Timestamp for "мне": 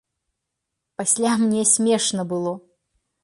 1.43-1.61